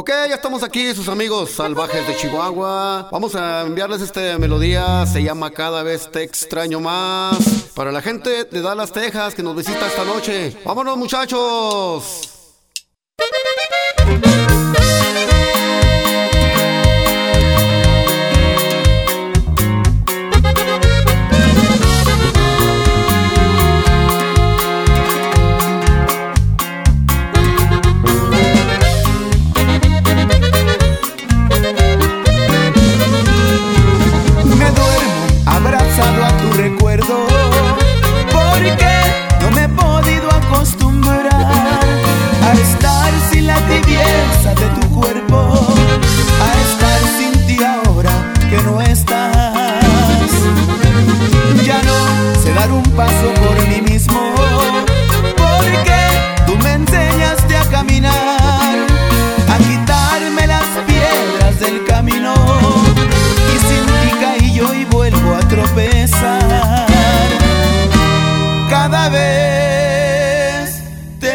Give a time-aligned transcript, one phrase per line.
[0.00, 3.10] Ok, ya estamos aquí, sus amigos salvajes de Chihuahua.
[3.12, 7.36] Vamos a enviarles esta melodía, se llama Cada vez te extraño más.
[7.74, 10.56] Para la gente de Dallas, Texas, que nos visita esta noche.
[10.64, 12.30] ¡Vámonos, muchachos!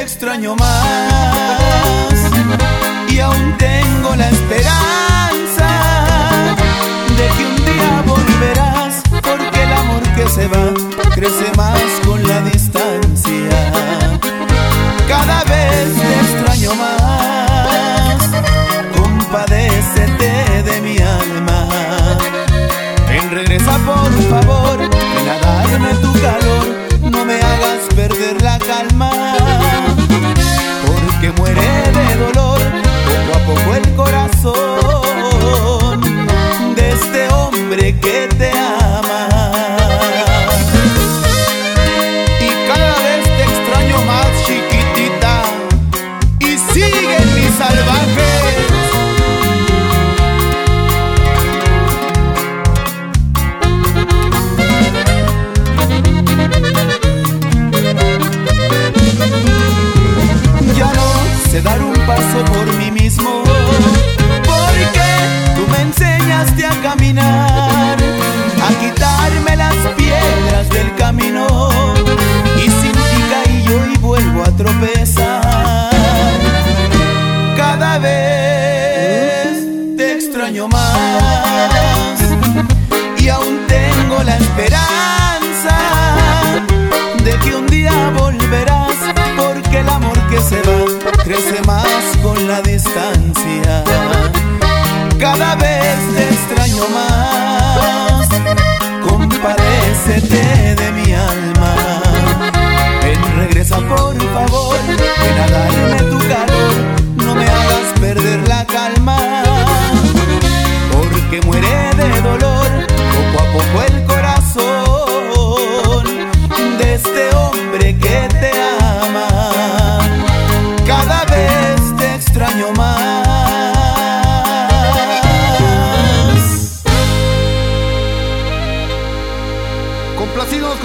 [0.06, 0.86] Extraño más.
[3.10, 5.15] Y aún tengo la esperanza
[66.38, 71.70] a caminar, a quitarme las piedras del camino.
[72.58, 75.92] Y sin ti caí yo y vuelvo a tropezar.
[77.56, 82.20] Cada vez te extraño más.
[83.18, 85.78] Y aún tengo la esperanza
[87.24, 88.98] de que un día volverás.
[89.38, 93.35] Porque el amor que se va crece más con la distancia.
[100.06, 101.76] Compadécete de mi alma.
[103.02, 106.74] Ven, regresa por favor, ven a darme tu calor,
[107.16, 109.18] no me hagas perder la calma,
[110.92, 112.45] porque muere de dolor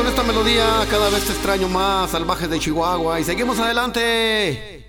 [0.01, 4.80] con esta melodía, cada vez te extraño más, salvajes de Chihuahua, y seguimos adelante.